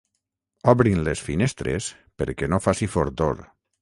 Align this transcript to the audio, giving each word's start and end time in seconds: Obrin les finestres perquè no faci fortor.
Obrin 0.71 1.03
les 1.07 1.21
finestres 1.27 1.91
perquè 2.23 2.51
no 2.55 2.61
faci 2.69 2.89
fortor. 2.95 3.45